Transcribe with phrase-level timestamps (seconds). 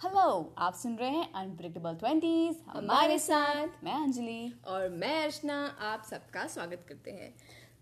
[0.00, 6.02] Hello आप सुन रहे हैं अनप्रिडिक्टेबल ट्वेंटीज हमारे साथ मैं अंजलि। और मैं अर्चना आप
[6.10, 7.32] सबका स्वागत करते हैं।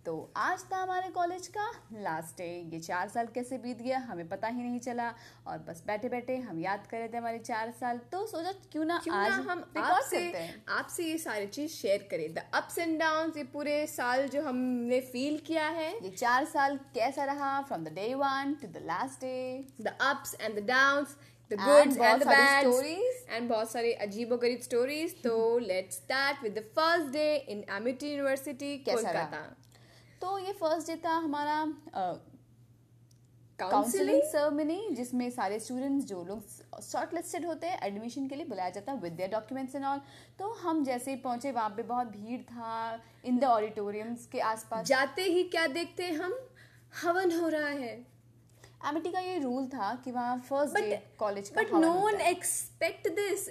[0.07, 4.29] तो आज था हमारे कॉलेज का लास्ट डे ये चार साल कैसे बीत गया हमें
[4.29, 5.09] पता ही नहीं चला।
[5.47, 8.85] और बस बैठे बैठे हम याद कर रहे थे हमारे चार साल। तो सोचा क्यों
[8.85, 12.99] ना क्यों आज ना हम आपसे आपसे ये सारी चीज़ शेयर करें। द अप्स एंड
[13.01, 17.61] डाउन ये पूरे साल जो हमने फील किया है। ये चार साल कैसा रहा?
[17.63, 21.17] From the day one to the last day the ups and the downs
[21.51, 23.31] the बहुत एंड द सारी बैड्स stories.
[23.31, 28.11] एंड बहुत सारे अजीबो गरीब स्टोरीज तो let's start with the first day in Amity
[28.11, 29.41] university Kolkata
[30.23, 31.65] तो ये फ़र्स्ट डे था हमारा
[33.59, 38.71] काउंसलिंग सेरेमनी जिसमें सारे स्टूडेंट्स जो लोग शॉर्ट लिस्टेड होते हैं एडमिशन के लिए बुलाया
[38.71, 40.01] जाता है with their documents and all
[40.39, 42.73] तो हम जैसे ही पहुँचे वहाँ पे बहुत भीड़ था
[43.25, 46.35] इन द ऑडिटोरियम्स के आसपास। जाते ही क्या देखते हम?
[47.03, 47.95] हवन हो रहा है।
[48.89, 53.09] एमिटी का ये रूल था कि वहाँ फ़र्स्ट डे कॉलेज का but no one expect
[53.17, 53.49] this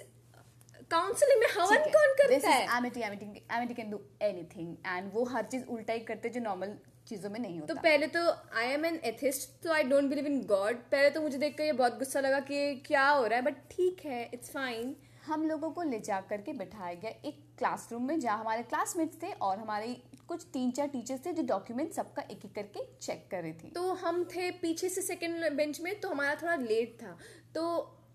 [0.90, 2.66] counselling में हवन कौन करता है?
[2.78, 6.76] Amity, Amity, Amity can do anything and वो हर चीज़ उल्टा ही करते जो नॉर्मल
[7.06, 8.20] चीज़ों में नहीं होता। तो पहले तो
[8.58, 11.72] आई एम एन एथिस्ट तो I don't believe in God पहले तो मुझे देखकर ये
[11.74, 14.94] बहुत गुस्सा लगा कि क्या हो रहा है बट ठीक है इट्स फाइन
[15.26, 19.30] हम लोगों को ले जा करके बिठाया गया एक क्लासरूम में जहाँ हमारे क्लासमेट्स थे
[19.32, 19.96] और हमारे
[20.28, 23.70] कुछ तीन चार टीचर्स थे जो डॉक्यूमेंट सबका एक एक करके चेक कर रही थी।
[23.70, 27.16] तो हम थे पीछे से सेकेंड बेंच में तो हमारा थोड़ा लेट था।
[27.54, 27.62] तो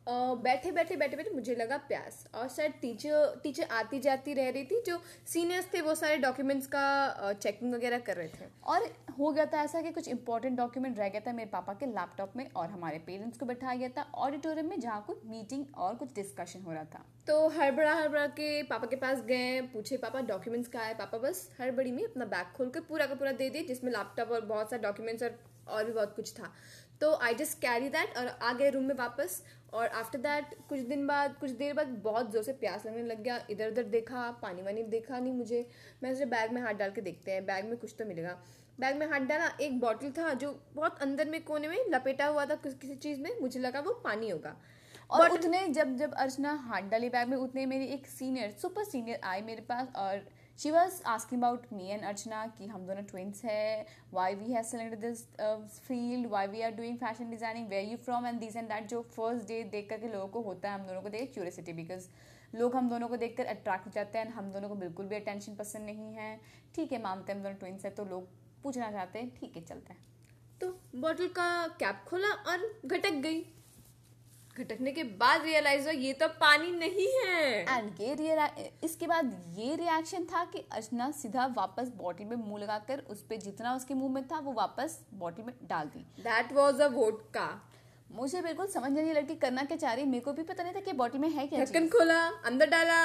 [0.09, 4.63] बैठे बैठे बैठे बैठे मुझे लगा प्यास। और शायद टीचर टीचर आती जाती रह रही
[4.63, 8.87] थी, जो सीनियर्स थे, वो सारे डॉक्यूमेंट्स का चेकिंग वगैरह कर रहे थे। और
[9.19, 12.33] हो गया था ऐसा कि कुछ इंपॉर्टेंट डॉक्यूमेंट रह गया था मेरे पापा के लैपटॉप
[12.35, 16.13] में और हमारे पेरेंट्स को बैठाया गया था ऑडिटोरियम में जहाँ कुछ मीटिंग और कुछ
[16.15, 20.69] डिस्कशन हो रहा था। तो हड़बड़ा हड़बड़ा के पापा के पास गए, पूछे, पापा डॉक्यूमेंट्स
[20.69, 20.93] कहाँ है?
[20.95, 24.31] पापा बस हड़बड़ी में अपना बैग खोल कर पूरा का पूरा दे दिए, जिसमें लैपटॉप
[24.31, 26.51] और बहुत सारे डॉक्यूमेंट्स और और भी बहुत कुछ था।
[27.01, 29.41] तो आई जस्ट कैरी दैट और आ गए रूम में वापस
[29.73, 33.21] और आफ्टर दैट कुछ दिन बाद, कुछ देर बाद बहुत ज़ोर से प्यास लगने लग
[33.23, 35.65] गया। इधर उधर देखा पानी वानी देखा नहीं मुझे।
[36.03, 38.37] मैं सोचा, बैग में हाथ डाल के देखते हैं, बैग में कुछ तो मिलेगा।
[38.79, 42.45] बैग में हाथ डाला एक बॉटल था जो बहुत अंदर में कोने में लपेटा हुआ
[42.45, 44.55] था किसी चीज़ में मुझे लगा वो पानी होगा।
[45.09, 49.19] और उतने जब जब अर्चना हाथ डाली बैग में उतने मेरी एक सीनियर सुपर सीनियर
[49.25, 50.25] आई मेरे पास और
[50.59, 54.63] she was asking about me and Archana कि हम दोनों ट्विंस है why we have
[54.63, 55.23] selected this
[55.79, 59.01] field why we are doing fashion designing where you from and this and that जो
[59.15, 62.07] first day देख करके लोगों को होता है हम दोनों को देख क्यूरियसिटी बिकॉज़
[62.55, 65.55] लोग हम दोनों को देखकर अट्रैक्ट हो जाते हैं हम दोनों को बिल्कुल भी अटेंशन
[65.55, 66.39] पसंद नहीं है।
[66.75, 68.27] ठीक है मानते हैं हम दोनों ट्विंस है तो लोग
[68.63, 70.07] पूछना चाहते हैं ठीक है चलते हैं।
[70.61, 73.45] तो बॉटल का कैप खोला और घटक गई।
[74.55, 78.39] घटकने के बाद रियलाइज़ हुआ ये तो पानी नहीं है। एंड ये रियल
[78.83, 83.35] इसके बाद ये रिएक्शन था कि अर्चना सीधा वापस बॉटल में मुँह लगाकर उस पर
[83.39, 87.23] जितना उसके मुँह में था वो वापस बॉटल में डाल दी। दैट वॉज़ अ वोट
[87.33, 87.47] का
[88.11, 90.79] मुझे बिल्कुल समझ नहीं लड़की करना क्या चाह रही मेरे को भी पता नहीं था
[90.81, 93.01] कि बॉटल में है क्या ढक्कन खोला अंदर डाला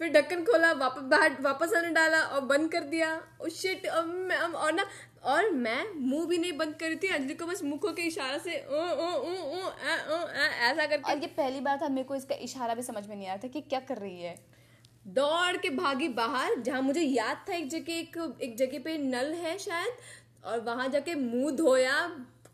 [0.00, 4.72] फिर ढक्कन खोला वापस बाहर वापस अंदर डाला और बंद कर दिया। और शिट और
[4.72, 4.86] ना
[5.24, 8.02] और मैं मुँह भी नहीं बंद कर रही थी अंजलि को बस मुँह को के
[8.02, 11.78] इशारा से ओ ओ ओ ओ आ, ओ, आ, ऐसा करके। और ये पहली बार
[11.82, 13.96] था मेरे को इसका इशारा भी समझ में नहीं आ रहा था कि क्या कर
[13.96, 14.34] रही है।
[15.06, 19.32] दौड़ के भागी बाहर जहाँ मुझे याद था एक जगह एक एक जगह पे नल
[19.34, 22.00] है शायद और वहाँ जाके मुँह धोया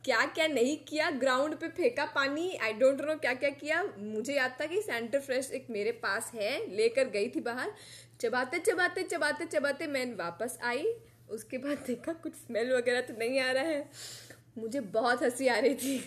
[0.04, 4.34] क्या क्या नहीं किया ग्राउंड पे फेंका पानी आई डोंट नो क्या क्या। किया मुझे
[4.34, 7.72] याद था कि सेंटर फ्रेश एक मेरे पास है, लेकर गई थी बाहर।
[8.20, 10.84] चबाते चबाते चबाते चबाते मैं वापस आई।
[11.30, 13.88] उसके बाद देखा कुछ स्मेल वगैरह तो नहीं आ रहा है।
[14.58, 15.98] मुझे बहुत हँसी आ रही थी।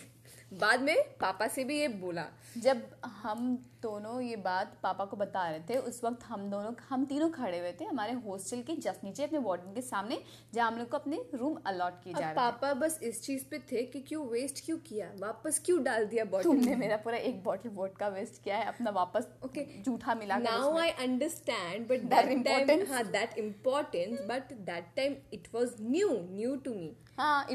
[0.52, 2.25] बाद में पापा से भी ये बोला।
[2.58, 7.03] जब हम दोनों ये बात पापा को बता रहे थे उस वक्त हम दोनों हम
[7.06, 10.19] तीनों खड़े हुए थे हमारे हॉस्टल के जस्ट नीचे अपने वार्डन के सामने
[10.53, 13.44] जहाँ हम लोग को अपने रूम अलॉट किए जा अब रहे पापा बस इस चीज़
[13.52, 15.12] पे थे कि क्यों वेस्ट क्यों किया?
[15.19, 18.66] वापस क्यों डाल दिया बॉटल तुमने मेरा पूरा एक बॉटल वोट का वेस्ट किया है
[18.66, 22.91] अपना वापस ओके जूठा मिला now I understand but that importance.
[22.91, 27.47] हाँ that importance but that time it was new new to me हाँ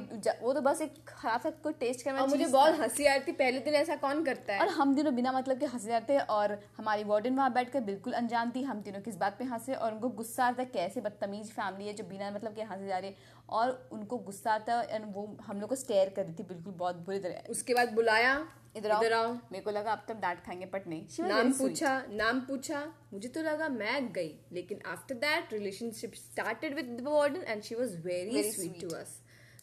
[0.43, 3.33] वो तो बस एक खराब सा कोई टेस्ट करना मुझे बहुत हँसी आ रही थी
[3.33, 4.61] पहले दिन ऐसा कौन करता है?
[4.61, 8.51] और हम तीनों बिना मतलब के हंसे जाते और हमारी वार्डन वहाँ बैठकर बिल्कुल अनजान
[8.51, 11.87] थी। हम तीनों किस बात पे हंसे और उनको गुस्सा आता है कैसे बदतमीज फैमिली
[11.87, 15.15] है जो बिना मतलब के हंसे जा रही है। और उनको गुस्सा आता है and
[15.15, 18.35] वो हम लोग को स्टेयर कर रही थी बिल्कुल बहुत बुरी तरह। उसके बाद बुलाया
[18.77, 21.97] इधर आओ। इधर आओ। मेरे को लगा अब तक डांट खाएँगे बट नहीं। नाम पूछा
[22.11, 27.43] नाम पूछा। मुझे तो लगा मैं गई लेकिन after that relationship started with the warden
[27.43, 29.21] and she was very sweet to us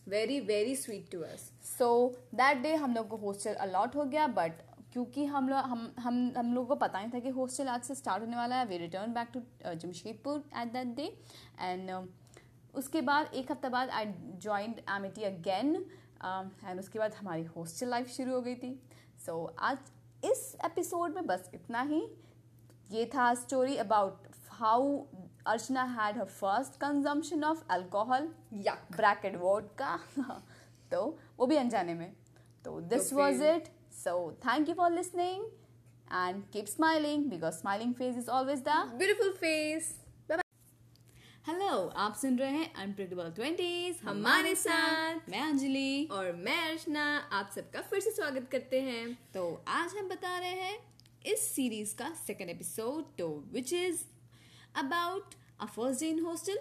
[0.07, 1.87] very very sweet to us so
[2.35, 4.61] that day हम लोग को हॉस्टल अलॉट हो गया बट
[4.93, 7.95] क्योंकि हम लोग, हम हम हम लोगों को पता नहीं था कि हॉस्टल आज से
[7.95, 11.03] स्टार्ट होने वाला है we return back to Jamshedpur at that day
[11.59, 11.91] and
[12.73, 14.05] उसके बाद, एक हफ़्ता बाद I
[14.41, 15.75] joined Amity again
[16.65, 18.79] and उसके बाद हमारी हॉस्टल लाइफ शुरू हो गई थी.
[19.25, 19.77] सो आज
[20.25, 22.01] इस एपिसोड में बस इतना ही.
[22.91, 24.97] ये था story about how
[25.49, 28.27] Archana had her first consumption of alcohol
[28.63, 28.95] Yuck.
[28.95, 29.35] Bracket
[29.81, 29.95] vodka
[30.91, 31.01] तो
[31.37, 32.11] वो भी अनजाने में।
[32.65, 34.13] तो this was it so
[34.45, 39.95] thank you for listening and keep smiling because smiling face is always the beautiful face
[41.47, 47.51] hello आप सुन रहे हैं अनप्रिडिक्टेबल ट्वेंटीज हमारे साथ। मैं अंजलि। और मैं अर्चना। आप
[47.55, 50.77] सबका फिर से स्वागत करते हैं। तो आज हम बता रहे हैं
[51.25, 54.03] इस सीरीज़ का सेकंड एपिसोड तो which is
[54.75, 56.59] about a first day in hostel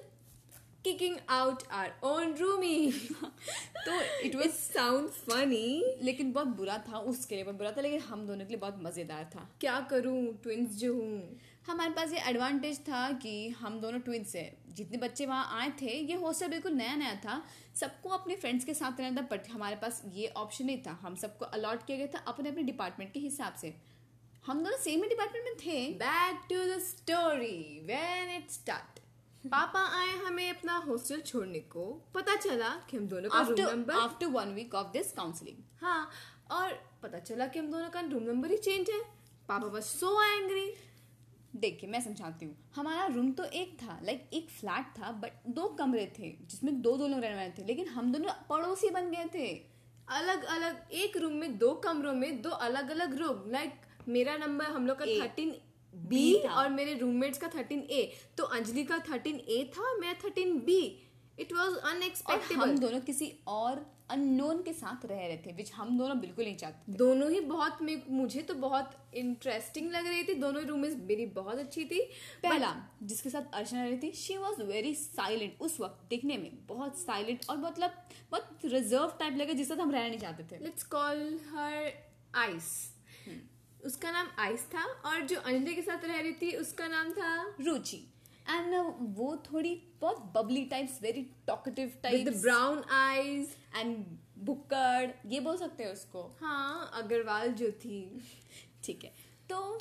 [0.84, 7.34] kicking out our own roomie तो इट वाज साउंड फनी लेकिन बहुत बुरा था उसके
[7.34, 10.22] लिए बहुत बुरा था लेकिन हम दोनों के लिए बहुत मज़ेदार था। क्या करूँ?
[10.42, 15.26] ट्विंस जो हूँ। हमारे पास ये एडवांटेज था कि हम दोनों ट्विंस हैं। जितने बच्चे
[15.26, 17.42] वहाँ आए थे ये हॉस्टल बिल्कुल नया नया था।
[17.74, 21.14] सबको अपने फ्रेंड्स के साथ रहना था बट हमारे पास ये ऑप्शन नहीं था। हम
[21.16, 23.74] सबको अलॉट किया गया था अपने अपने डिपार्टमेंट के हिसाब से।
[24.48, 29.00] हम दोनों सेम ही डिपार्टमेंट में थे। Back to the story when it start
[29.44, 31.82] पापा आए हमें अपना हॉस्टल छोड़ने को।
[32.14, 36.10] पता चला कि हम दोनों का room number after one week of this counselling हाँ
[36.50, 36.72] और
[37.02, 39.00] पता चला कि हम दोनों का रूम नंबर ही चेंज है।
[39.48, 40.72] पापा बस सो एंग्री
[41.56, 45.66] देखिए मैं समझाती हूँ। हमारा रूम तो एक था लाइक एक फ्लैट था बट दो
[45.78, 49.28] कमरे थे जिसमें दो दो लोग रहने वाले थे लेकिन हम दोनों पड़ोसी बन गए
[49.34, 49.46] थे।
[50.16, 54.64] अलग अलग एक रूम में दो कमरों में दो अलग अलग रूम लाइक मेरा नंबर
[54.66, 55.54] हम लोग का थर्टीन
[56.08, 58.02] बी और मेरे रूममेट्स का थर्टीन ए
[58.38, 60.80] तो अंजलि का थर्टीन ए था मेरा thirteen B
[61.38, 65.98] it was unexpected हम दोनों किसी और अननोन के साथ रह रहे थे विच हम
[65.98, 67.78] दोनों बिल्कुल नहीं चाहते दोनों ही बहुत
[68.10, 72.00] मुझे तो बहुत इंटरेस्टिंग लग रही थी। दोनों रूम मेरी बहुत अच्छी थी।
[72.42, 76.98] पहला जिसके साथ अर्चना रही थी शी वॉज़ वेरी साइलेंट उस वक्त दिखने में। बहुत
[76.98, 80.82] साइलेंट और मतलब बहुत रिज़र्व टाइप लगे जिसके साथ हम रहना नहीं चाहते थे। लेट्स
[80.94, 81.92] कॉल हर
[82.36, 82.70] आइस
[83.80, 87.54] उसका नाम आइस था और जो अंजलि के साथ रह रही थी उसका नाम था
[87.60, 87.96] रुचि।
[88.50, 88.74] एंड
[89.16, 93.96] वो थोड़ी बहुत bubbly types very talkative with types brown eyes and
[94.38, 98.00] बुक्कड़ ये बोल सकते हैं उसको। हाँ अग्रवाल जो थी।
[98.84, 99.12] ठीक है।
[99.50, 99.78] तो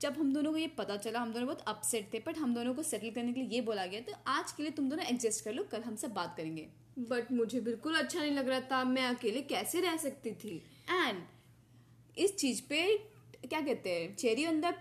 [0.00, 2.74] जब हम दोनों को ये पता चला हम दोनों बहुत अपसेट थे बट हम दोनों
[2.74, 5.44] को सेटल करने के लिए ये बोला गया तो आज के लिए तुम दोनों एडजस्ट
[5.44, 9.04] कर लो कल हमसे बात करेंगे। बट मुझे बिल्कुल अच्छा नहीं लग रहा था मैं
[9.06, 10.56] अकेले कैसे रह सकती थी?
[10.90, 11.22] एंड
[12.16, 12.82] इस चीज़ पे
[13.42, 14.74] क्या कहते हैं, cherry on the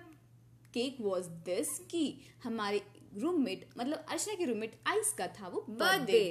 [0.73, 2.03] cake was this कि
[2.43, 2.81] हमारे
[3.17, 6.23] रूममेट मतलब अर्चना के रूममेट आइस का था वो बर्थडे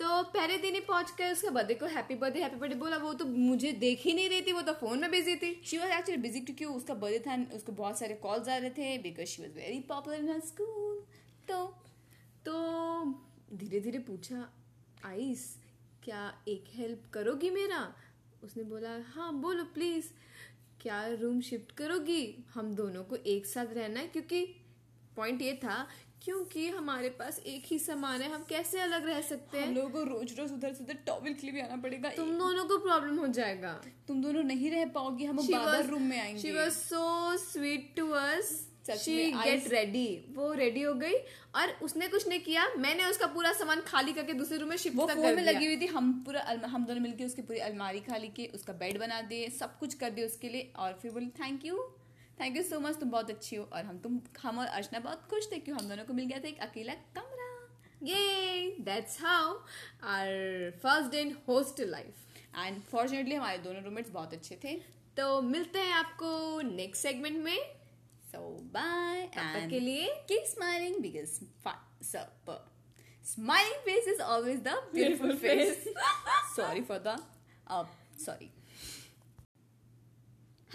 [0.00, 3.12] तो पहले दिन ही पहुँच कर उसका बर्थडे को हैप्पी बर्थडे हैप्पी बर्थडे बोला, वो
[3.14, 5.90] तो मुझे देख ही नहीं रही थी, वो तो फ़ोन में बिज़ी थी। शी वॉज़
[5.92, 9.42] एक्चुअली बिज़ी क्योंकि उसका बर्थडे था, उसको बहुत सारे कॉल्स आ रहे थे because she
[9.42, 11.02] was very popular in school
[11.48, 11.64] तो
[12.46, 12.54] तो
[13.52, 14.48] धीरे धीरे पूछा,
[15.04, 15.44] आइस,
[16.04, 17.86] क्या एक हेल्प करोगी मेरा?
[18.44, 20.06] उसने बोला हाँ बोलो प्लीज़
[20.82, 22.44] क्या रूम शिफ्ट करोगी?
[22.54, 24.44] हम दोनों को एक साथ रहना है क्योंकि
[25.16, 25.86] पॉइंट ये था
[26.22, 29.66] क्योंकि हमारे पास एक ही सामान है हम कैसे अलग रह सकते हैं?
[29.66, 32.38] हम लोगों को रोज रोज उधर से उधर टॉवल के लिए भी आना पड़ेगा। तुम
[32.38, 33.72] दोनों को प्रॉब्लम हो जाएगा।
[34.08, 38.08] तुम दोनों नहीं रह पाओगी हम बाबर रूम में आएँगे। She was so sweet to
[38.14, 38.69] us.
[38.88, 40.36] में, get eyes- ready.
[40.36, 41.12] वो रेडी हो गई
[41.54, 44.96] और उसने कुछ नहीं किया। मैंने उसका पूरा सामान खाली करके दूसरे रूम में शिफ्ट
[44.96, 47.42] वो तक फ़ोन कर में दिया। लगी हुई थी। हम पूरा हम दोनों मिलके उसकी
[47.42, 50.92] पूरी अलमारी खाली किए उसका बेड बना दिए सब कुछ कर दिए उसके लिए। और
[50.92, 51.94] फिर बोली thank you
[52.40, 55.22] thank you so much तुम बहुत अच्छी हो। और हम तुम हम और अर्चना बहुत
[55.30, 57.50] खुश थे क्यों हम दोनों को मिल गया था एक अकेला कमरा।
[58.02, 59.54] ये that's how
[60.02, 62.14] our first in hostel life
[62.58, 67.79] and fortunately हमारे दोनों रूममेट्स बहुत अच्छे थे। तो मिलते हैं आपको नेक्स्ट सेगमेंट में।
[68.30, 69.30] सो बाय
[69.70, 70.26] के लिए
[71.02, 72.66] because fun so but
[73.22, 75.88] smiling face is always the beautiful face.
[76.56, 77.18] sorry for the
[77.66, 77.84] uh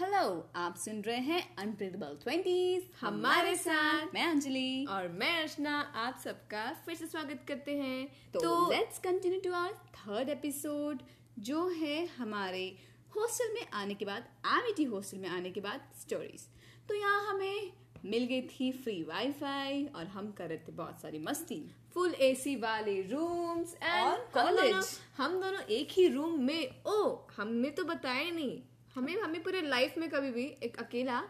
[0.00, 6.20] hello आप सुन रहे हैं अनप्रिडिक्टेबल ट्वेंटीज हमारे साथ मैं अंजलि। और मैं अर्चना आप
[6.24, 11.02] सबका फिर से स्वागत करते हैं। तो let's continue to our third episode
[11.38, 12.78] जो है हमारे
[13.16, 16.48] हॉस्टल में आने के बाद एमिटी हॉस्टल में आने के बाद स्टोरीज
[16.88, 17.72] तो यहाँ हमें
[18.04, 21.60] मिल गई थी फ्री वाईफाई और हम कर रहे थे बहुत सारी मस्ती।
[21.94, 27.02] फुल एसी वाले रूम्स एंड कॉलेज हम दोनों एक ही रूम में ओ
[27.36, 28.58] हमने तो बताया नहीं।
[28.94, 31.22] हमें हमें पूरे लाइफ में कभी भी एक अकेला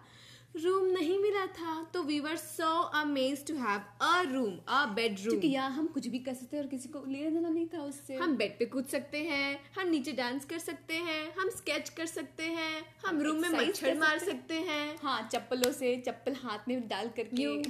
[0.57, 5.29] रूम नहीं मिला था तो we were so amazed to have a room a bedroom
[5.29, 7.83] क्योंकि यहाँ हम कुछ भी कर सकते हैं और किसी को लेना देना नहीं था
[7.83, 11.89] उससे। हम बेड पे कूद सकते हैं हम नीचे डांस कर सकते हैं हम स्केच
[11.91, 16.69] कर सकते हैं हम रूम में मच्छर मार सकते हैं। हाँ। चप्पलों से चप्पल हाथ
[16.69, 17.63] में डाल करके। यूँ।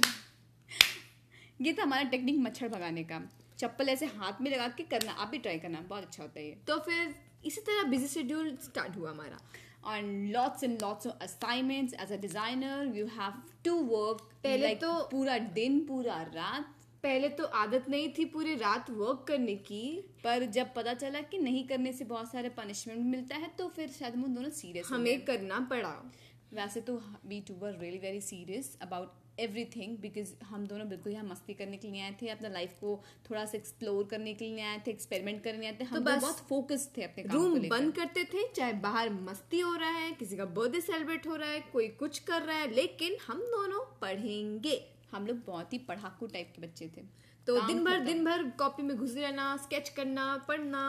[1.61, 3.21] ये था हमारा टेक्निक मच्छर भगाने का।
[3.59, 6.51] चप्पल ऐसे हाथ में लगा के करना आप भी ट्राई करना बहुत अच्छा होता है
[6.67, 7.15] तो फिर
[7.45, 9.39] इसी तरह बिज़ी शेड्यूल स्टार्ट हुआ हमारा।
[9.85, 11.93] And lots and lots of assignments.
[11.93, 16.73] As a designer you have to work पहले like तो- पूरा दिन पूरा रात.
[17.03, 21.37] पहले तो आदत नहीं थी पूरी रात वर्क करने की। पर जब पता चला कि
[21.37, 25.25] नहीं करने से बहुत सारे पनिशमेंट मिलता है तो फिर शायद हम दोनों सीरियस हमें
[25.25, 26.11] करना पड़ा।
[26.57, 26.93] वैसे तो
[27.27, 31.77] we too were really very serious about everything because हम दोनों बिल्कुल यहाँ मस्ती करने
[31.77, 32.95] के लिए आए थे अपना लाइफ को
[33.29, 36.21] थोड़ा सा एक्सप्लोर करने के लिए आए थे एक्सपेरिमेंट करने आए थे। हम तो बस
[36.21, 40.37] बहुत फोकस थे अपने रूम बंद करते थे चाहे बाहर मस्ती हो रहा है किसी
[40.37, 44.81] का बर्थडे सेलिब्रेट हो रहा है कोई कुछ कर रहा है लेकिन हम दोनों पढ़ेंगे।
[45.11, 47.01] हम लोग बहुत ही पढ़ाकू टाइप के बच्चे थे।
[47.47, 50.81] तो दिन भर दिन भर कॉपी में घुस रहना स्केच करना पढ़ना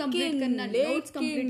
[0.00, 0.66] complete करना,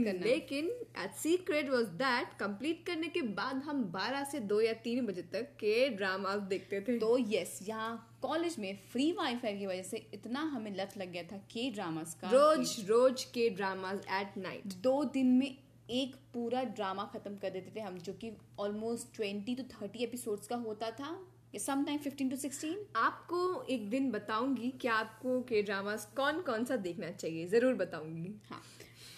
[0.04, 0.68] करना। लेकिन
[1.04, 5.22] at secret was that complete करने के बाद हम 12 से 2 या 3 बजे
[5.32, 10.06] तक के ड्रामा देखते थे। तो यस यहाँ कॉलेज में फ्री वाईफाई की वजह से
[10.14, 14.74] इतना हमें लत लग गया था के ड्रामास का रोज रोज के ड्रामास एट नाइट
[14.82, 15.46] दो दिन में
[15.90, 20.46] एक पूरा ड्रामा खत्म कर देते थे हम जो कि almost twenty to thirty episodes
[20.46, 21.10] का होता था।
[21.58, 26.76] समटाइम फिफ्टीन टू सिक्सटीन आपको एक दिन बताऊँगी कि आपको के ड्रामास कौन कौन सा
[26.78, 28.62] देखना चाहिए ज़रूर बताऊँगी। हाँ।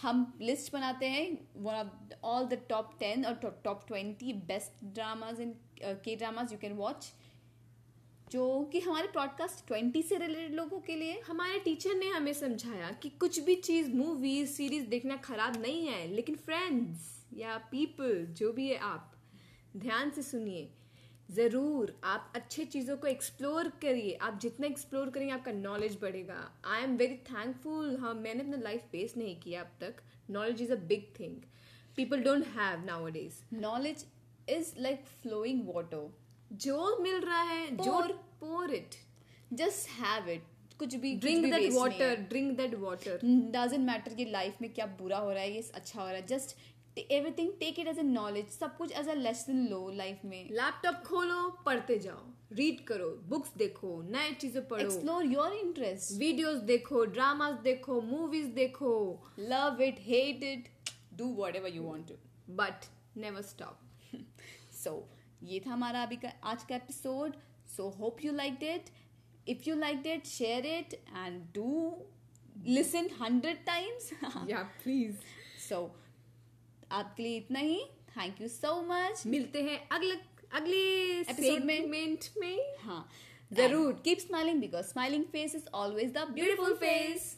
[0.02, 1.26] हम लिस्ट बनाते हैं
[1.56, 6.58] one of all the top ten और top twenty best dramas in K dramas you
[6.58, 7.12] can watch
[8.32, 12.90] जो कि हमारे पॉडकास्ट ट्वेंटी से रिलेटेड लोगों के लिए। हमारे टीचर ने हमें समझाया
[13.02, 18.52] कि कुछ भी चीज़ मूवीज़ सीरीज़ देखना खराब नहीं है लेकिन फ्रेंड्स या पीपल जो
[18.52, 19.12] भी है आप
[19.76, 20.68] ध्यान से सुनिए।
[21.28, 26.82] ज़रूर आप अच्छे चीज़ों को एक्सप्लोर करिए। आप जितना एक्सप्लोर करेंगे आपका नॉलेज बढ़ेगा। आई
[26.82, 30.76] एम वेरी थैंकफुल हाँ मैंने अपना लाइफ फेस नहीं किया अब तक। Knowledge is a
[30.88, 31.36] big thing
[31.96, 34.04] people don't have nowadays knowledge
[34.48, 36.08] is like flowing water
[36.64, 38.00] जो मिल रहा है जो
[38.40, 38.94] pour it
[39.52, 40.42] just have it
[40.78, 45.18] कुछ भी drink that water drink that water doesn't matter कि लाइफ में क्या बुरा
[45.18, 46.56] हो रहा है ये अच्छा हो रहा है। Just
[46.98, 51.02] everything take it as a knowledge सब कुछ एज अ लेसन लो लाइफ में। लैपटॉप
[51.06, 52.22] खोलो पढ़ते जाओ।
[52.52, 58.48] रीड करो बुक्स देखो नए चीज़ें पढ़ो। एक्सप्लोर योर इंटरेस्ट वीडियोस देखो ड्रामास देखो मूवीज़
[58.54, 58.92] देखो।
[59.38, 60.68] Love it hate it
[61.18, 61.26] do
[61.56, 62.84] whatever you want to but
[63.16, 64.16] never stop
[64.74, 64.92] so
[65.42, 67.36] ये था हमारा अभी का आज का episode
[67.76, 68.90] so hope you like it
[69.48, 71.96] if you like it share it and do
[72.66, 74.10] listen hundred times
[74.48, 75.16] या please
[75.68, 75.86] so
[76.90, 77.78] आपके लिए इतना ही।
[78.10, 80.14] थैंक यू सो मच मिलते हैं अगले
[80.54, 80.76] अगले
[81.20, 83.08] एपिसोड में। हाँ।
[83.50, 87.36] ज़रूर। Keep smiling because smiling face is always the beautiful face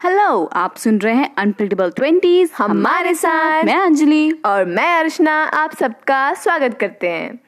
[0.00, 5.74] hello आप सुन रहे हैं अनप्रिडिबल ट्वेंटीज हमारे साथ। मैं अंजलि और मैं अर्चना आप
[5.74, 7.38] सबका स्वागत करते हैं।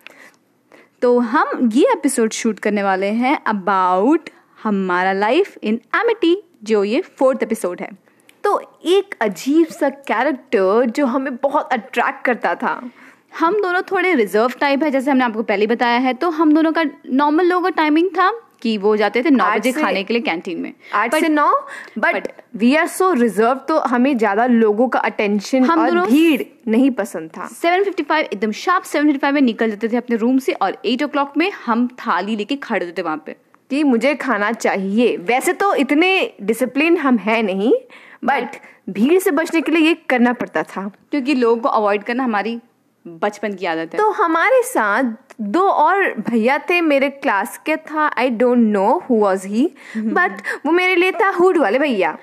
[1.02, 4.30] तो हम ये एपिसोड शूट करने वाले हैं अबाउट
[4.62, 7.90] हमारा लाइफ इन एमिटी जो ये फोर्थ एपिसोड है।
[8.44, 12.80] तो एक अजीब सा कैरेक्टर जो हमें बहुत अट्रैक्ट करता था।
[13.38, 16.72] हम दोनों थोड़े रिज़र्व टाइप है जैसे हमने आपको पहले बताया है तो हम दोनों
[16.72, 18.30] का नॉर्मल लोगों का टाइमिंग था
[18.62, 21.50] कि वो जाते थे नौ बजे खाने के लिए कैंटीन में। आठ से नौ
[21.98, 26.90] but we are so reserved तो हमें ज़्यादा लोगों का अटेंशन हम और भीड़ नहीं
[26.90, 31.02] पसंद था। 7:55 एकदम शार्प 7:55 में निकल जाते थे अपने रूम से और 8
[31.02, 33.36] ओ क्लॉक में हम थाली लेके खड़े होते थे वहाँ पे।
[33.70, 36.08] कि मुझे खाना चाहिए। वैसे तो इतने
[36.42, 37.72] डिसिप्लिन हम है नहीं
[38.24, 38.56] बट
[38.90, 42.60] भीड़ से बचने के लिए ये करना पड़ता था। क्योंकि लोगों को अवॉइड करना हमारी
[43.06, 48.06] बचपन की आदत है। तो हमारे साथ दो और भैया थे मेरे क्लास के था
[48.18, 52.16] I don't know who was he but वो मेरे लिए था हुड वाले भैया।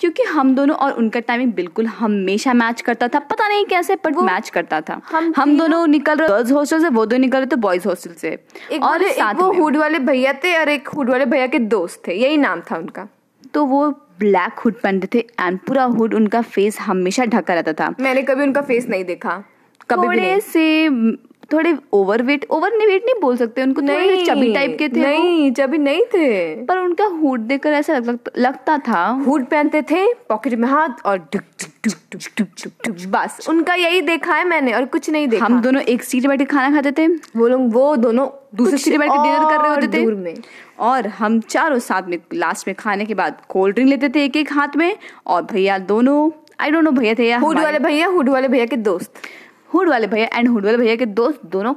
[0.00, 4.16] क्योंकि हम दोनों और उनका टाइमिंग बिल्कुल हमेशा मैच करता था पता नहीं कैसे बट
[4.16, 7.46] मैच करता था। हम हम दोनों निकल रहे गर्ल्स हॉस्टल से वो दोनों निकल रहे
[7.46, 8.28] थे बॉयज़ हॉस्टल से।
[8.72, 11.58] एक और एक साथ वो हुड वाले भैया थे और एक हुड वाले भैया के
[11.58, 13.08] दोस्त थे यही नाम था उनका।
[13.54, 17.94] तो वो ब्लैक हुड पहनते थे एंड पूरा हुड उनका फेस हमेशा ढका रहता था।
[18.00, 19.44] मैंने कभी उनका फेस नहीं देखा।
[19.90, 21.10] कभी भी थोड़े नहीं। से
[21.52, 25.52] थोड़े ओवर वेट ओवर वेट नहीं बोल सकते उनको थोड़े चबी टाइप के थे नहीं
[25.52, 30.54] चबी नहीं थे। पर उनका हुड देखकर ऐसा लग, लगता था। हुड पहनते थे पॉकेट
[30.54, 34.44] में हाथ और डुक डुक डुक डुक डुक डुक डुक बस। उनका यही देखा है
[34.44, 37.48] मैंने और कुछ नहीं देखा। हम दोनों एक सीट बैठ के खाना खाते थे। वो
[37.48, 40.34] लोग वो दोनों दूसरी सीट बैठ के डिनर कर रहे होते थे। दूर में।
[40.78, 44.36] और हम चारों साथ में लास्ट में खाने के बाद कोल्ड ड्रिंक लेते थे एक
[44.36, 48.06] एक हाथ में। और भैया दोनों आई डोंट नो भैया थे या हुड वाले भैया
[48.06, 49.12] हुड वाले भैया के दोस्त।
[49.74, 51.74] हुड वाले भैया एंड हुड वाले भैया के दोस्त दोनों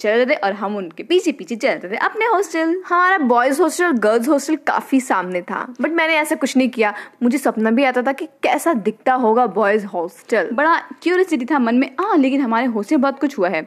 [0.00, 3.60] चल रहे थे और हम उनके पीछे पीछे चल रहे थे। अपने हॉस्टल हमारा बॉयज़
[3.62, 6.92] हॉस्टल गर्ल्स हॉस्टल काफ़ी सामने था। बट मैंने ऐसा कुछ नहीं किया।
[7.22, 11.74] मुझे सपना भी आता था कि कैसा दिखता होगा बॉयज़ हॉस्टल बड़ा क्यूरियसिटी था मन
[11.74, 13.62] में। हाँ लेकिन हमारे हॉस्टल बहुत कुछ हुआ है।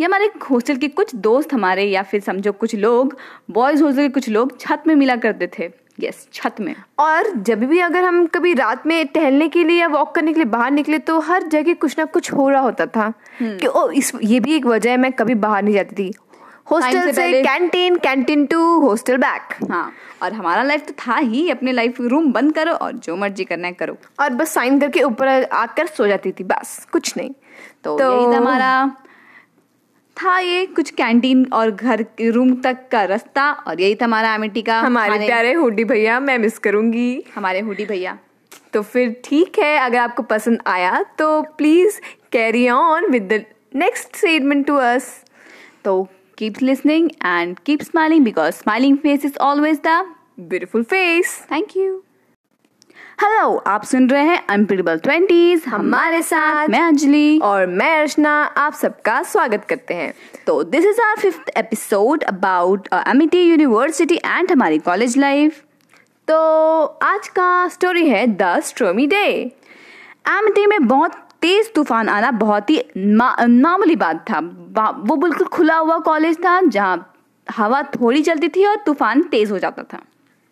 [0.00, 3.16] ये हमारे हॉस्टल के कुछ दोस्त हमारे या फिर समझो कुछ लोग
[3.50, 5.70] बॉयज़ हॉस्टल के कुछ लोग छत में मिला करते थे।
[6.00, 9.88] यस छत में। और जब भी अगर हम कभी रात में टहलने के लिए या
[9.88, 12.86] वॉक करने के लिए बाहर निकले तो हर जगह कुछ ना कुछ हो रहा होता
[12.86, 16.14] था कि ओ इस ये भी एक वजह है मैं कभी बाहर नहीं जाती थी।
[16.70, 21.50] हॉस्टल से से canteen canteen to hostel back हाँ और हमारा लाइफ तो था ही
[21.50, 25.02] अपने लाइफ रूम बंद करो और जो मर्ज़ी करना है करो। और बस साइन करके
[25.02, 27.30] ऊपर आकर सो जाती थी बस कुछ नहीं।
[27.84, 28.96] तो, तो- यही था हमारा।
[30.22, 34.34] था ये कुछ कैंटीन और घर के रूम तक का रास्ता और यही था हमारा
[34.34, 38.16] अमिटी का हमारे प्यारे हुडी भैया मैं मिस करूँगी। हमारे हुडी भैया।
[38.72, 42.00] तो फिर ठीक है अगर आपको पसंद आया तो please
[42.32, 43.42] carry on with the
[43.74, 45.12] next statement to us
[45.84, 46.02] तो
[46.38, 50.00] keep listening and keep smiling because smiling face is always the
[50.40, 52.02] beautiful face thank you
[53.22, 58.74] hello आप सुन रहे हैं अनप्रिडेबल ट्वेंटीज हमारे साथ मैं अंजलि। और मैं अर्चना आप
[58.74, 60.12] सबका स्वागत करते हैं।
[60.46, 65.62] तो this is our fifth episode about Amity university and हमारी कॉलेज लाइफ
[66.28, 66.34] तो
[67.04, 69.24] आज का स्टोरी है द स्ट्रोमी डे
[70.30, 74.38] एमिटी में बहुत तेज तूफ़ान आना बहुत ही मामूली बात था।
[75.00, 77.14] वो बिल्कुल खुला हुआ कॉलेज था जहाँ
[77.46, 80.02] हवा थोड़ी चलती थी और तूफ़ान तेज हो जाता था।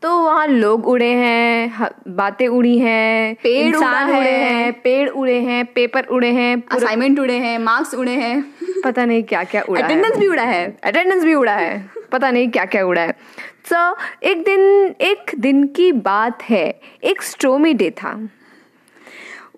[0.03, 5.41] तो वहाँ लोग उड़े हैं बातें उड़ी हैं पेड़ इंसान उड़ा है। हैं पेड़ उड़े
[5.41, 8.45] हैं पेपर उड़े हैं असाइनमेंट उड़े हैं मार्क्स उड़े हैं।
[8.85, 12.49] पता नहीं क्या क्या उड़ा अटेंडेंस भी उड़ा है। अटेंडेंस भी उड़ा है। पता नहीं
[12.49, 13.15] क्या क्या उड़ा है।
[13.65, 14.61] सो so, एक दिन
[15.01, 18.29] एक दिन की बात है। एक स्ट्रोमी डे था।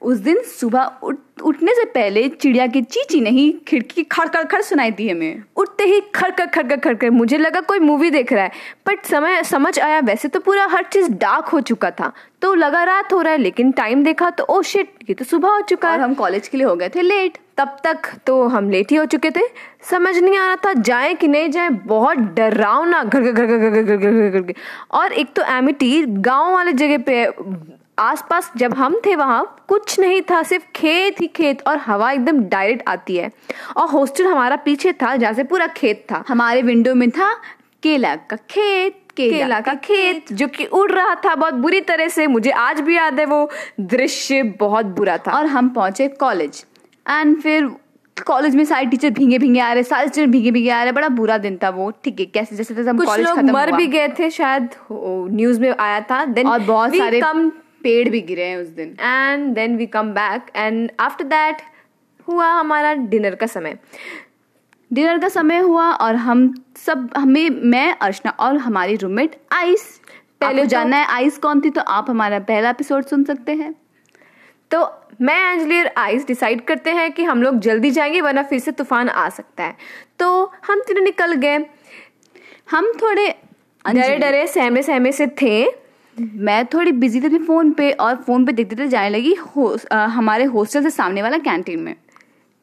[0.05, 4.43] उस दिन सुबह उठ उठने से पहले चिड़िया की चीची नहीं खिड़की की खड़ खड़
[4.45, 8.45] खड़ सुनाई दी हमें उठते ही खड़कर खड़कर खड़कर मुझे लगा कोई मूवी देख रहा
[8.45, 8.51] है
[8.89, 12.83] बट समय समझ आया वैसे तो पूरा हर चीज़ डार्क हो चुका था तो लगा
[12.85, 15.91] रात हो रहा है लेकिन टाइम देखा तो ओ शिट ये तो सुबह हो चुका
[15.91, 18.91] और है हम कॉलेज के लिए हो गए थे लेट तब तक तो हम लेट
[18.91, 19.47] ही हो चुके थे
[19.91, 23.71] समझ नहीं आ रहा था जाए कि नहीं जाए बहुत डरावना घर घर घर घर
[23.71, 24.55] घर घर घर घर
[24.91, 27.25] और एक तो एमिटी गाँव वाले जगह पे
[27.99, 32.39] आसपास जब हम थे वहाँ कुछ नहीं था सिर्फ़ खेत ही खेत और हवा एकदम
[32.45, 33.31] डायरेक्ट आती है।
[33.77, 37.33] और हॉस्टल हमारा पीछे था जहाँ से पूरा खेत था। हमारे विंडो में था
[37.83, 42.09] केला का खेत केला केला का खेत जो कि उड़ रहा था बहुत बुरी तरह
[42.09, 43.49] से मुझे आज भी याद है वो
[43.81, 46.65] दृश्य बहुत बुरा था। और हम पहुँचे कॉलेज
[47.07, 47.71] एंड फिर
[48.17, 51.09] कॉलेज में सारे टीचर भीगे भीगे आ रहे सारे टीचर भीगे भीगे आ रहे बड़ा
[51.11, 54.31] बुरा दिन था वो ठीक है कैसे जैसे तैसे कुछ लोग मर। भी गए थे
[54.31, 57.51] शायद न्यूज़ में आया था देन और बहुत सारे कम
[57.83, 61.57] पेड़ भी गिरे हैं उस दिन। And then we come back and after that
[62.29, 63.79] हुआ हमारा डिनर का समय।
[64.93, 70.01] डिनर का समय हुआ और हम सब हमें मैं अर्चना और हमारी रूममेट आइस
[70.41, 73.75] पहले तो- जानना है आइस कौन थी तो आप हमारा पहला एपिसोड सुन सकते हैं।
[74.71, 78.59] तो मैं अंजलि और आइस डिसाइड करते हैं कि हम लोग जल्दी जाएँगे वरना फिर
[78.59, 79.77] से तूफ़ान आ सकता है।
[80.19, 81.59] तो हम तीनों निकल गए।
[82.71, 83.39] हम थोड़े
[83.87, 85.82] डरे डरे सहमे सहमे से थे।
[86.23, 89.97] मैं थोड़ी बिज़ी थी अपने फ़ोन पे और फ़ोन पे देखते जाने लगी हो, अ,
[89.97, 91.95] हमारे हॉस्टल से सामने वाला कैंटीन में।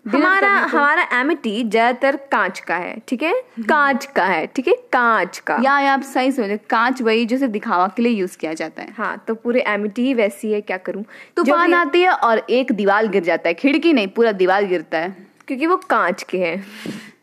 [0.06, 3.34] हमारा हमारा एमिटी ज़्यादातर कांच का है ठीक है?
[3.70, 4.74] कांच का है ठीक है?
[4.74, 8.38] कांच का। या या आप सही सोचे कांच वही जो सिर्फ़ दिखावा के लिए यूज़
[8.38, 11.04] किया जाता है। हाँ तो पूरे एमिटी ही वैसी है क्या करूँ?
[11.38, 15.16] तूफ़ान आती है और एक दीवार गिर जाता है खिड़की नहीं पूरा दीवार गिरता है।
[15.48, 16.66] क्योंकि वो कांच के हैं।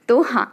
[0.08, 0.52] तो हाँ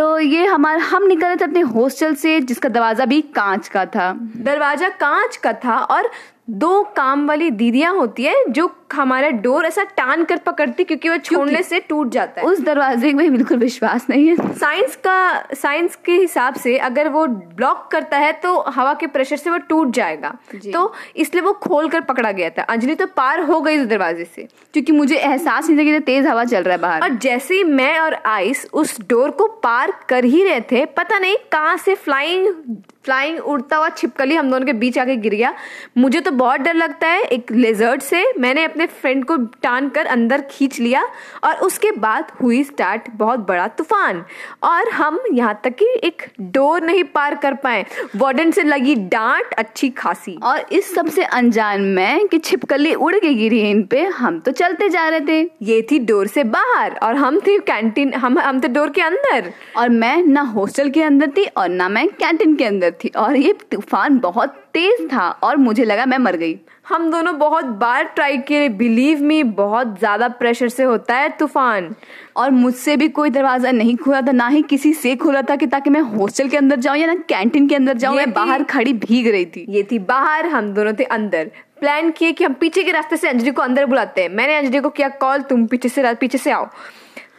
[0.00, 3.84] तो ये हमारा, हम निकल रहे थे अपने हॉस्टल से, जिसका दरवाज़ा भी कांच का
[3.86, 6.10] था। दरवाज़ा कांच का था और
[6.50, 11.16] दो काम वाली दीदियाँ होती है, जो हमारा डोर ऐसा टान कर पकड़ती क्योंकि वो
[11.18, 15.96] छोड़ने से टूट जाता है। उस दरवाजे में बिल्कुल विश्वास नहीं है। साइंस का साइंस
[16.04, 19.90] के हिसाब से अगर वो ब्लॉक करता है तो हवा के प्रेशर से वो टूट
[19.90, 23.86] जाएगा। तो इसलिए वो खोल कर पकड़ा गया था। अंजलि तो पार हो गई उस
[23.86, 27.16] दरवाजे से। क्योंकि मुझे एहसास नहीं था कि तेज हवा चल रहा है बाहर। और
[27.18, 31.36] जैसे ही मैं और आइस उस डोर को पार कर ही रहे थे पता नहीं
[31.52, 35.52] कहाँ से फ्लाइंग फ्लाइंग उड़ता हुआ छिपकली हम दोनों के बीच आके गिर गया।
[35.98, 40.06] मुझे तो बहुत डर लगता है एक लेजर्ड से मैंने अपने फ्रेंड को टान कर
[40.06, 41.02] अंदर खींच लिया
[41.44, 44.24] और उसके बाद हुई स्टार्ट बहुत बड़ा तूफ़ान।
[44.62, 47.84] और हम यहाँ तक कि एक डोर नहीं पार कर पाए।
[48.16, 53.34] वार्डन से लगी डांट अच्छी खासी। और इस सबसे अनजान में कि छिपकली उड़ के
[53.34, 57.14] गिरी इन पे हम तो चलते जा रहे थे। ये थी डोर से बाहर और
[57.16, 61.30] हम थे कैंटीन हम हम थे डोर के अंदर। और मैं ना हॉस्टल के अंदर
[61.36, 65.56] थी और ना मैं कैंटीन के अंदर थी। और ये तूफ़ान बहुत तेज था और
[65.56, 70.28] मुझे लगा मैं मर गई। हम दोनों बहुत बार ट्राई किए। बिलीव मी बहुत ज़्यादा
[70.30, 71.94] प्रेशर से होता है तूफ़ान।
[72.36, 75.66] और मुझसे भी कोई दरवाज़ा नहीं खुला था ना ही किसी से खुला था कि
[75.66, 78.92] ताकि मैं हॉस्टल के अंदर जाऊँ या ना कैंटीन के अंदर जाऊँ मैं बाहर खड़ी
[78.94, 82.82] भीग रही थी। ये थी बाहर हम दोनों थे अंदर। प्लान किए कि हम पीछे
[82.82, 85.88] के रास्ते से अंजलि को अंदर बुलाते हैं। मैंने अंजलि को किया कॉल तुम पीछे
[85.88, 86.68] से पीछे से आओ।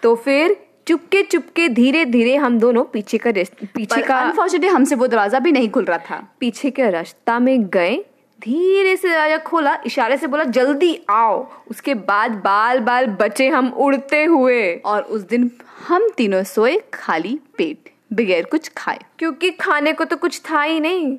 [0.04, 0.56] तो फिर
[0.88, 3.32] चुपके चुपके धीरे धीरे हम दोनों पीछे का
[3.76, 7.67] पीछे का अनफॉर्चुनेटली हमसे वो दरवाज़ा भी नहीं खुल रहा था। पीछे के रास्ता में
[7.70, 7.96] गए
[8.39, 13.70] धीरे से दरवाज़ा खोला इशारे से बोला जल्दी आओ। उसके बाद बाल बाल बचे हम
[13.70, 15.50] उड़ते हुए। और उस दिन
[15.88, 20.80] हम तीनों सोए खाली पेट बगैर कुछ खाए। क्योंकि खाने को तो कुछ था ही
[20.80, 21.17] नहीं।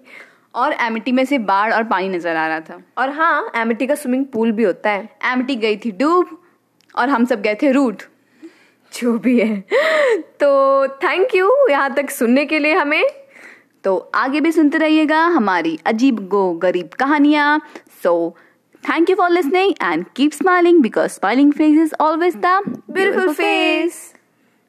[0.55, 3.95] और एमिटी में से बाढ़ और पानी नज़र आ रहा था। और हाँ एमिटी का
[3.95, 6.39] स्विमिंग पूल भी होता है। एमिटी गई थी डूब
[6.95, 8.03] और हम सब गए थे रूट
[8.95, 9.57] जो भी है।
[10.41, 13.05] तो थैंक यू यहाँ तक सुनने के लिए हमें।
[13.85, 17.61] तो आगे भी सुनते रहिएगा हमारी अजीब गो गरीब कहानियाँ।
[18.03, 18.35] So
[18.85, 24.12] thank you for listening and keep smiling because smiling face is always the beautiful face